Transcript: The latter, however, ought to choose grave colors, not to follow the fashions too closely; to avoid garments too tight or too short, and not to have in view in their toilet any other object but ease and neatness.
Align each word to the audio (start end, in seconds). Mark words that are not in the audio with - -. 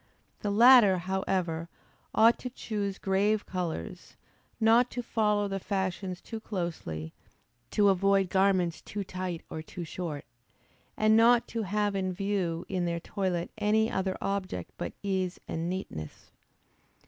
The 0.39 0.49
latter, 0.49 0.97
however, 0.97 1.69
ought 2.15 2.39
to 2.39 2.49
choose 2.49 2.97
grave 2.97 3.45
colors, 3.45 4.15
not 4.59 4.89
to 4.89 5.03
follow 5.03 5.47
the 5.47 5.59
fashions 5.59 6.21
too 6.21 6.39
closely; 6.39 7.13
to 7.69 7.87
avoid 7.89 8.31
garments 8.31 8.81
too 8.81 9.03
tight 9.03 9.43
or 9.51 9.61
too 9.61 9.83
short, 9.83 10.25
and 10.97 11.15
not 11.15 11.47
to 11.49 11.61
have 11.61 11.95
in 11.95 12.13
view 12.13 12.65
in 12.67 12.85
their 12.85 12.99
toilet 12.99 13.51
any 13.59 13.91
other 13.91 14.17
object 14.21 14.71
but 14.75 14.93
ease 15.03 15.39
and 15.47 15.69
neatness. 15.69 16.31